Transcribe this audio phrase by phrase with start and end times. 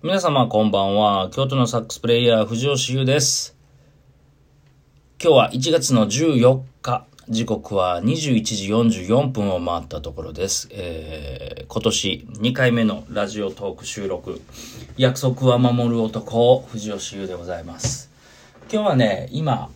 [0.00, 1.28] 皆様こんばんは。
[1.32, 3.56] 京都のサックスプレイヤー藤吉優です。
[5.20, 7.04] 今日は1月の14日。
[7.28, 8.68] 時刻は21時
[9.08, 10.68] 44分を回ったところです。
[10.70, 14.40] えー、今年2回目のラジオトーク収録。
[14.96, 18.08] 約束は守る男、藤吉優でございます。
[18.72, 19.68] 今日はね、今、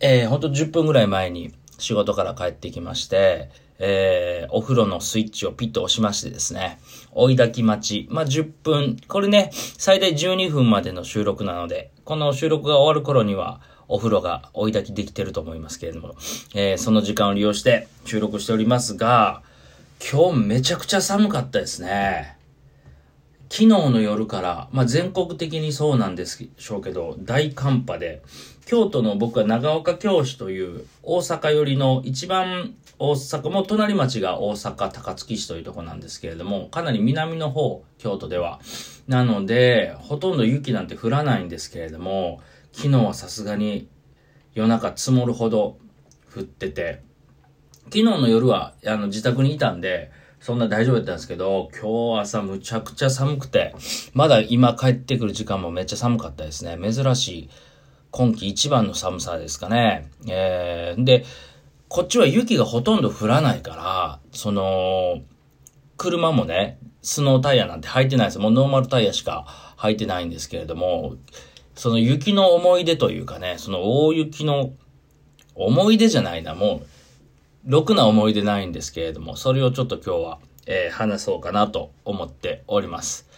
[0.00, 1.50] えー、ほんと10分ぐらい前に
[1.82, 6.78] 仕事から帰ってきまして、えー、お風呂のスイッチをピッと押しましてですね、
[7.10, 8.08] 追い炊き待ち。
[8.10, 8.96] まあ、10分。
[9.08, 16.14] これね、最大12分までの収録なので、この収録が終わる頃には、お風呂が追い炊きできてると思いますけれども、
[16.54, 19.42] えー、その時間を利用して収録しておりますが、
[20.00, 22.36] 今日めちゃくちゃ寒かったですね。
[23.52, 28.22] 昨日の夜から、まあ、全国的にそうなんでしょうけど、大寒波で、
[28.64, 38.58] 京都の僕は長岡京市という大阪寄りの一番大阪、もう隣町が大阪高槻市というとこなんですけれども、かなり南の方、京都では。
[39.06, 42.40] なので、ほとんど雪なんて降らないんですけれども、
[42.72, 43.86] 昨日はさすがに
[44.54, 45.76] 夜中積もるほど
[46.34, 47.02] 降ってて、
[47.84, 50.10] 昨日の夜はあの自宅にいたんで、
[50.42, 53.76] そんな大丈夫だったんですけど、今日朝むちゃくちゃ寒くて、
[54.12, 56.76] まだ今帰ってくる時間もめっちゃ寒かったですね。
[56.82, 57.50] 珍しい
[58.10, 60.10] 今季一番の寒さですかね。
[60.28, 61.24] えー、で、
[61.86, 65.20] こっちは雪がほとんど降らないから、その、
[65.96, 68.40] 車もね、スノータイヤなんて履いてないです。
[68.40, 69.46] もうノーマルタイヤしか
[69.78, 71.14] 履いてないんですけれども、
[71.76, 74.72] その雪の思い出というかね、その大雪の
[75.54, 76.86] 思い出じゃないな、もう、
[77.64, 83.28] ろくな思い出ないんですけれども、それをちょっと今日は、えー、話そうかなと思っております。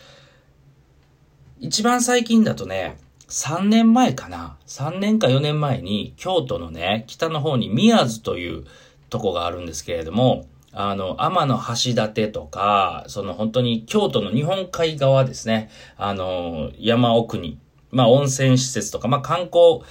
[1.61, 2.97] 一番最近だとね、
[3.29, 8.65] 3年前かな ?3 年か4年前に京都のね、北の方に宮津という
[9.11, 17.59] とこがあるんですけれども、あの、天の橋立とか、その本当に京都の日本海側ですね、あの、山奥に、
[17.91, 19.83] まあ温泉施設とか、まあ観光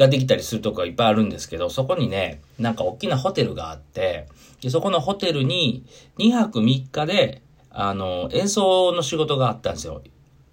[0.00, 4.26] ができたりするとこがいっぱいあるんですけど、そこにね、なんか大きなホテルがあって、
[4.62, 5.84] でそこのホテルに
[6.18, 10.02] 2泊3日で、あの、演奏の仕事があったんですよ。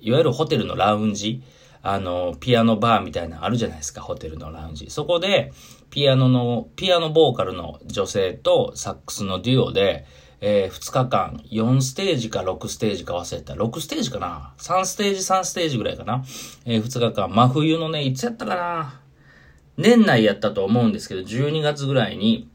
[0.01, 1.41] いわゆるホテルのラウンジ。
[1.83, 4.89] あの、ピアノバーみたいなのあるじゃないですか、ホテルのラウンジ。
[4.89, 5.53] そこで、
[5.89, 10.05] ピアノの、ピアノボーカルの女性とサックスのデュオで、
[10.41, 13.53] えー、2日間、4ステージか6ステージか忘れた。
[13.53, 16.25] 6ステージかな ?3 ステージ、3ステージぐらいかな？
[16.65, 19.06] えー、2日間、真冬のね、いつやったかな？
[19.77, 22.49] 年内やったと思うんですけど、12月ぐらいに、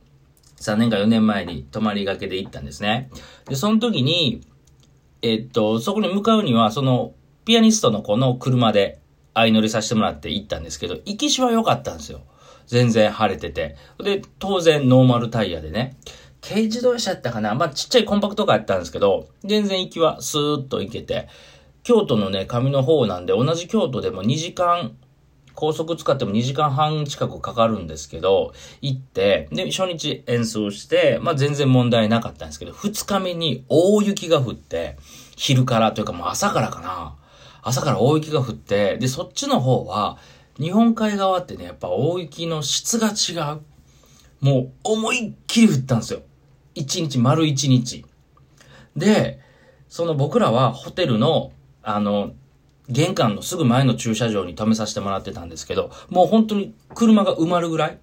[0.61, 3.11] 3年か4年前に泊まりがけで行ったんですね。
[3.49, 4.43] で、その時に、
[5.23, 9.01] えっと、そこに向かうには、その、ピアニストの子の車で
[9.35, 12.21] 相乗りさせてもらって行ったんですけど、行きしは良かったんですよ。
[12.67, 13.77] 全然晴れてて。
[14.03, 15.97] で、当然ノーマルタイヤでね。
[16.41, 17.55] 軽自動車やったかな？
[17.55, 21.29] まあ、ちっちゃいコンパクトカーやったんですけど、全然行きはスーッと行けて、
[21.83, 24.97] 京都のね、上の方なんで、同じ京都でも2時間、
[25.55, 34.97] 高速使っても2時間半近くかかるんですけど、行って、で、初日演奏して、まあ全然問題なかったんですけど、2日目に大雪が降って、
[35.37, 37.17] 昼からというかもう朝からかな。
[37.63, 40.19] 朝から大雪が降って、で、そっちの方は、
[40.59, 43.61] 日本海側ってね、やっぱ大雪の質が違う。
[44.41, 46.23] もう思いっきり降ったんですよ。
[46.75, 48.05] 一日、丸一日。
[48.97, 49.39] で、
[49.89, 51.53] その僕らはホテルの、
[51.83, 52.33] あの、
[52.93, 57.99] 玄関のすぐ前の駐車場に止めさせてもらってたんですけど、もう本当に車が埋まるぐらい、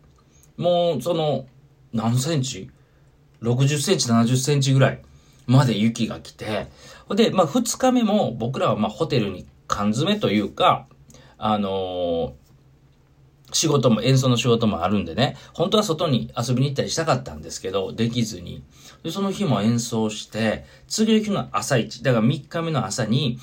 [0.58, 1.46] もうその、
[1.94, 2.70] 何センチ
[3.42, 5.02] ?60 センチ、70センチぐらい
[5.48, 6.68] まで雪が来て、
[7.16, 10.88] で、まあ2日目も僕らはまあホテルに缶詰というか、
[11.38, 12.34] あのー、
[13.52, 18.64] 仕事も、演奏の仕事もあるんでね、本当は外に遊びに行ったりしたかったんですけど、できずに。
[19.04, 23.40] で、その日も演奏して、次の日の朝一、だから3日目の朝に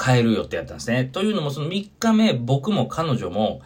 [0.00, 1.04] 帰る予定やったんですね。
[1.04, 3.60] というのもその3日目、僕も彼女も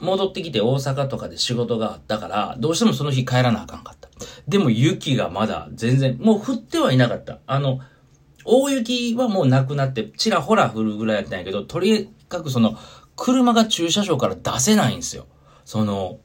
[0.00, 4.08] 戻ってきて大阪とかで仕事があったから、どうしてもその日帰らなあかんかった。
[4.48, 7.40] でも雪がまだ全然、もう降ってはいなかった。
[7.46, 7.80] あの、
[8.46, 12.78] 大雪はもうなくなって、ちらほら降るぐらいやったんやけど、とにかくその、
[13.16, 15.26] 車が駐車場から出せないんですよ。
[15.64, 16.20] その、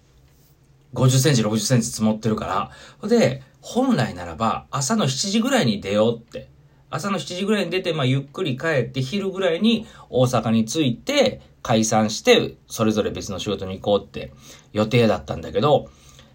[0.93, 3.09] 50センチ、60センチ積もってるから。
[3.09, 6.49] で、本来ならば、朝の7時ぐらいに出ようって。
[6.89, 14.31] 朝の7時ぐらいに出て、まあ、ゆっくり帰って、昼ぐらいに大阪に着いて、解散して、それぞれ別の仕事に行こうって
[14.71, 15.89] 予定だったんだけど、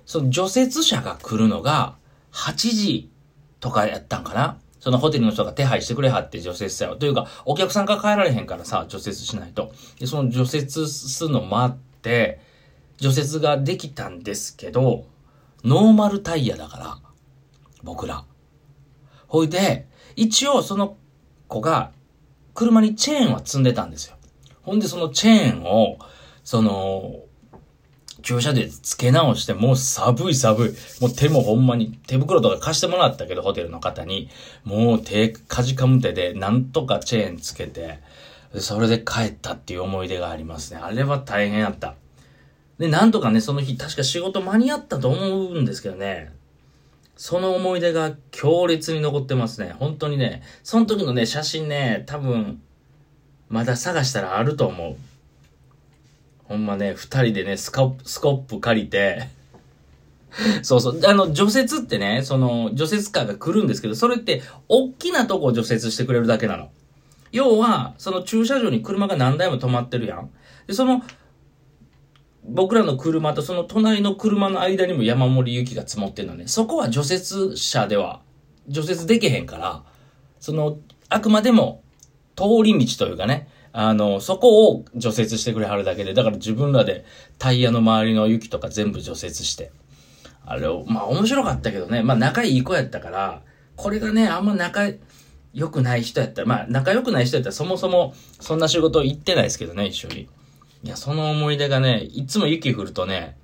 [0.04, 1.96] その除雪車が来るのが
[2.32, 3.10] 8時
[3.58, 4.58] とかやったんかな？
[4.80, 6.96] そのホテルの人が手配してくれはって除雪車を。
[6.96, 9.72] というか、お客さんが帰られへんからさ、除雪しないと。
[9.98, 12.38] で、その除雪するの待って、
[12.98, 15.06] 除雪ができたんですけど、
[15.64, 16.98] ノーマルタイヤだから、
[17.82, 18.26] 僕ら。
[19.26, 20.96] ほいで、一応その
[21.48, 21.92] 子が
[22.54, 24.16] 車にチェーンは積んでたんですよ。
[24.62, 25.98] ほんでそのチェーンを、
[26.42, 27.20] その、
[28.22, 31.02] 駐車で付け直して、もう寒い寒い。
[31.02, 34.30] もう手もほんまに、手袋とか貸してもらったけど、ホテルの方に。
[34.64, 37.98] もう手かじかむ手で、なんとかチェーンつけて、
[38.58, 40.80] それで帰ったっていう思い出がありますね。
[40.82, 41.96] あれは大変やった。
[42.78, 46.32] で、なんとかね、その日、確か仕事間に合ったと思うんですけどね。
[47.16, 49.74] その思い出が強烈に残ってますね。
[49.78, 52.60] 本当にね、その時のね、写真ね、多分、
[53.48, 54.96] まだ探したらあると思う。
[56.44, 59.28] ほんまね、二人でね、スコスコップ借りて、
[60.62, 61.00] そうそう。
[61.04, 66.70] あの、除雪ってね、その、除雪カーが来るんですけど、それって、大きなとこを除雪してくれるだけなの。
[67.30, 70.30] 要は、その駐車場に車が何台も止まってるやん。
[70.66, 71.02] で、その、
[72.46, 76.46] 僕らの車とその隣の車の間にも山盛り雪が積もってるのね。
[76.46, 78.20] そこは除雪車では、
[78.68, 79.82] 除雪できへんから、
[80.40, 81.82] その、あくまでも、
[82.36, 87.04] 通り道というかね、あの、そこを除雪してくれはるだけで、だから自分らで
[87.38, 89.72] タイヤの周りの雪とか全部除雪して。
[90.46, 93.42] あれを、まあ面白かったけどね、まあ仲いい子やったから、
[93.76, 94.88] これがね、あんま仲
[95.52, 100.28] 良くない人やったら、まあ仲良くない人やったらそもそもそんな仕事行ってないですけどね、一緒に。
[100.84, 103.38] いや、その思い出がね、いつも雪降るとね、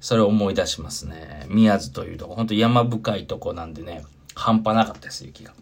[0.00, 1.44] それを思い出しますね。
[1.48, 4.04] 宮津というとこ、ほんと山深いとこなんでね、
[4.36, 5.52] 半端なかったです、雪が。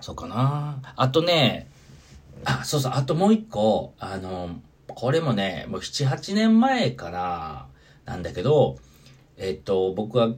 [0.00, 1.70] そうかなあとね、
[2.44, 7.66] あ、そうそう、あともう一個、あの、これもね、もう7、8年前かな、
[8.04, 8.78] なんだけど、
[9.36, 10.30] えっと、僕は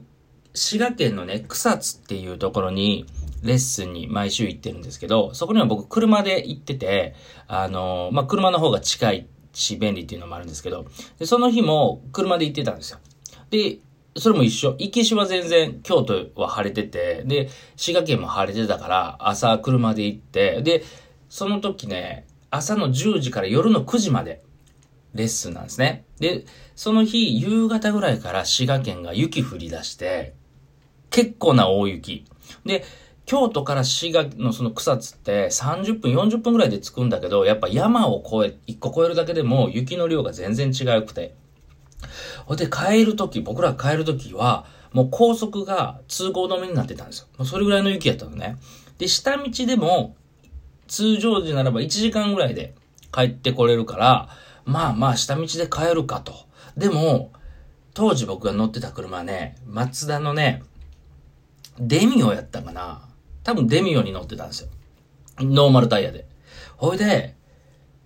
[0.53, 3.07] 滋賀県のね、草津っていうところに、
[3.41, 7.15] レッスンに毎週行ってるんですけど、そこには僕車で行ってて、
[7.47, 10.85] あの、まあ、車の方が近いし便利っていうのもあるんですけど、
[11.19, 12.99] で、その日も車で行ってたんですよ。
[13.49, 13.79] で、
[14.15, 14.75] それも一緒。
[14.77, 20.83] 行きしは全然京都は晴れてて、で、滋賀県も晴れてたから、朝車で行って、で、
[21.29, 24.43] その時ね、朝の10時から夜の9時まで
[25.15, 26.05] レッスンなんですね。
[26.19, 26.45] で、
[26.75, 30.33] その日、夕方ぐらいから滋賀県が雪降り出して、
[31.09, 32.25] 結構な大雪。
[32.65, 32.83] で、
[33.25, 41.35] 京都から滋賀のその草津って30分、40分ぐらいで着くんだけど、やっぱ山を越え、1個越えるだけでも雪の量が全然違うくて。
[42.45, 47.27] ほんで帰るとき、僕ら帰るときは、もう高速が通行止めになってたんですよ。
[47.37, 48.57] もうそれぐらいの雪やったのね。
[48.97, 50.15] で、下道でも
[50.87, 52.75] 通常時ならば1時間ぐらいで
[53.11, 54.29] 帰ってこれるから、
[54.65, 56.33] まあまあ下道で帰るかと。
[56.77, 57.31] でも、
[57.93, 60.63] 当時僕が乗ってた車ね、マツダのね、
[61.79, 63.07] デミオやったかな
[63.43, 64.69] 多分デミオに乗ってたんですよ。
[65.39, 66.25] ノーマルタイヤで。
[66.77, 67.35] ほいで、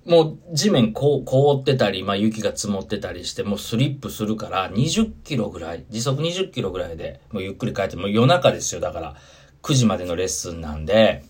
[0.05, 8.81] もう地面こ凍ってたり、まあ雪が積もってたりして、もうスリップするから20キロぐらい、時速20キロぐらいで、もうゆっくり帰って、もう夜中ですよ。
[8.81, 9.15] だから、
[9.63, 11.23] 9時までのレッスンなんで、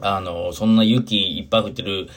[0.00, 2.08] あの、そんな雪いっぱい降ってる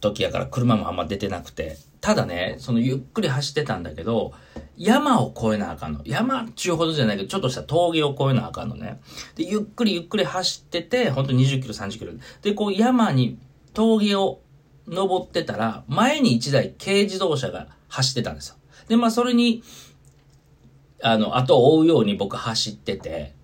[0.00, 1.76] 時やから車もあんま出てなくて。
[2.00, 4.32] ただね、そのゆっくり走ってたんだけど、
[4.76, 6.00] 山を越えなあかんの。
[6.04, 9.00] 山っちゅうほどじゃないけど、ちょっとした峠を越えなあかんのね。
[9.36, 12.12] で、ゆっくりゆっくり走ってて、ほんと20キロ、30キロ。
[12.40, 13.38] で、こう山に
[13.74, 14.40] 峠を
[14.88, 18.56] 登ってたら、前に1台軽自動車が走ってたんですよ。
[18.88, 19.62] で、まあそれに、
[21.02, 23.34] あの、後を追うように僕走ってて、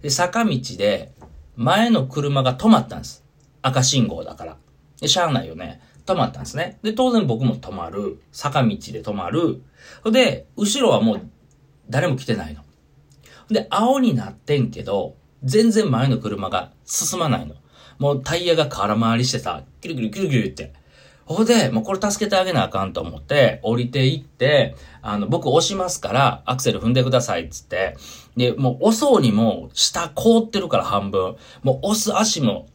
[0.00, 1.12] で、坂道で
[1.54, 3.24] 前の車が止まったんです。
[3.62, 4.56] 赤信号だから。
[5.00, 5.80] で、しゃあないよね。
[6.06, 6.78] 止まったんですね。
[6.82, 8.20] で、当然僕も止まる。
[8.32, 9.62] 坂道で止まる。
[10.10, 11.20] で、後ろはもう
[11.90, 12.62] 誰も来てないの。
[13.48, 17.54] で、青になってんけど、全然前の車が進まないの。
[17.98, 20.72] もうタイヤが空回りしてさ、キュルキュルキュルキュルって。
[21.24, 27.96] ほで、もうこれ助けてあげなあかんと思って、降りていって、あの、僕押しますから、アクセル踏んでくださいっつって、
[28.36, 31.36] で、もう押そうにも、下凍ってるから半分。
[31.62, 32.66] もう押す足も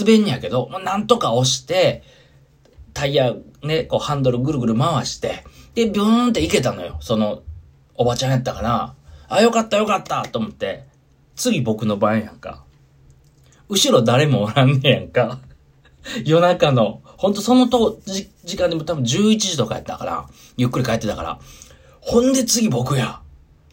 [0.00, 2.02] 滑んやけど、もうなんとか押して、
[2.94, 6.96] タイヤね、こうハンドルぐるぐる回して、で、ビューンって行けたのよ。
[7.00, 7.42] その、
[7.96, 8.94] おばちゃんやったかな。
[9.28, 10.84] あ、よかったよかったと思って、
[11.36, 12.64] 次僕の番やんか。
[13.68, 15.40] 後ろ誰もおらんねやんか。
[16.24, 21.38] 夜中の、ほんとそのと時時間でも多分11時とかやったから、ゆっくり帰ってたから。
[22.00, 23.20] ほんで次僕や。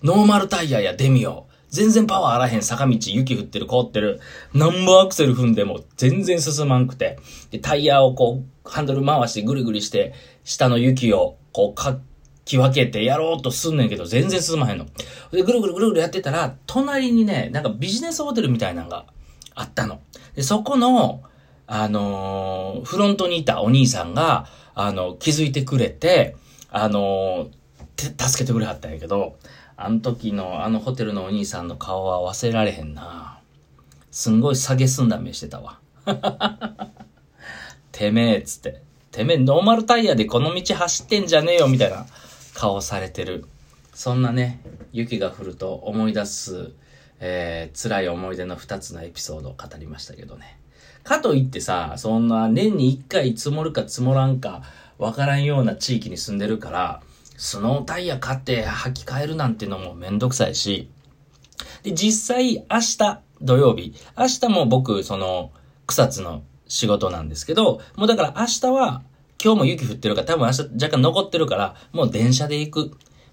[0.03, 1.47] ノーマルタイヤやデミオ。
[1.69, 4.19] 全然パワーあらへん坂道、雪降ってる、凍ってる。
[4.53, 7.19] ナンバーアクセル踏んでも全然進まんくて。
[7.51, 10.13] で、タイヤをこう、ハンドル回してぐるぐるして、
[10.43, 11.99] 下の雪をこう、か
[12.45, 14.85] き分けてやろうとすんねんけど、全然進まへんの。
[15.31, 19.05] で、ぐるぐるぐるぐるやってたら、隣にね、なんかビジネスホテルみたいなのが
[19.55, 20.01] あったの。
[20.35, 21.23] で、そこの、
[21.67, 26.35] あのー、フロントにいたお兄さんが、あの、気づいてくれて、
[26.69, 29.37] あのー、助けてくれはったんやけど、
[29.83, 33.39] あの時のあのホテルのお兄さんの顔は忘れられへんな。
[34.11, 35.79] すんごい下げすんだ目してたわ。
[38.01, 38.81] てめえ、つって。
[39.11, 42.07] てめえ、ノーマルタイヤでこの道走ってんじゃねえよ、みたいな
[42.55, 43.45] 顔されてる。
[43.93, 44.59] そんなね、
[44.91, 46.71] 雪が降ると思い出す、
[47.19, 50.57] えー、辛い思い出の2つのエピソードを語りましたけどね。
[51.03, 54.63] かといってさ、そんな年に1回積もるか積もらんか
[54.97, 57.03] わからんような地域に住んでるから、
[57.37, 60.89] スノータイヤ買って履き替えるなんてのもめんどくさいし、
[61.83, 65.51] で、実際明日土曜日、明日も僕、その、
[65.85, 66.41] 草津の
[66.71, 69.03] 仕事なんですけど、もうだから明日は、
[69.43, 72.79] 今日も雪降ってるから、多分明日若干残ってるから、もう電車で行く。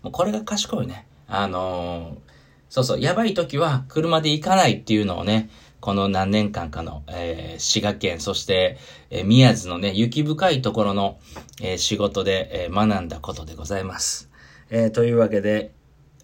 [0.03, 1.07] もうこれが賢いね。
[1.29, 2.29] あのー
[2.69, 5.49] そうそう、やばい時は車で行かないっていうのをね、
[5.81, 8.79] この何年間かの、えー滋賀県、そして、
[9.11, 11.19] えー宮津のね、雪深いところの、
[11.63, 14.29] えー仕事で、え学んだことでございます。
[14.71, 15.71] えというわけで、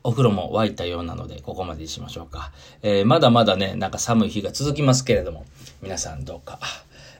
[0.02, 2.50] お風呂も沸いたようなので、ここまでにしましょうか。
[2.82, 5.46] えまだまだね、なんか寒い日が続きますけれども、
[5.80, 6.58] 皆さんどうか、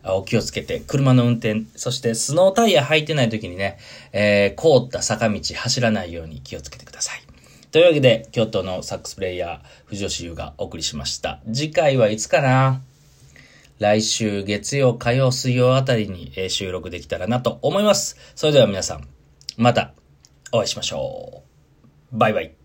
[0.07, 3.79] お気をつけて、車の運転、そしてスノータイヤ履いてない時にね、
[4.13, 7.23] えー凍った坂道走らないように気をつけてください。
[7.71, 11.41] というわけで、京都のサックスプレイヤー、藤吉優がお送りしました。
[11.53, 12.81] 次回はいつかな？
[13.81, 18.17] 来週月曜、火曜、水曜あたりに収録できたらなと思います。
[18.37, 19.09] それでは皆さん、
[19.57, 19.93] また
[20.53, 21.43] お会いしましょ
[22.13, 22.17] う。
[22.17, 22.63] バイバイ。